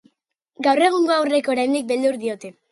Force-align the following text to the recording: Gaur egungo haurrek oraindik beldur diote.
Gaur 0.67 0.81
egungo 0.87 1.15
haurrek 1.17 1.53
oraindik 1.57 1.89
beldur 1.95 2.21
diote. 2.27 2.55